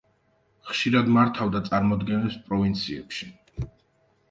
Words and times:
ხშირად 0.69 1.11
მართავდა 1.17 1.61
წარმოდგენებს 1.69 2.41
პროვინციებში. 2.49 3.31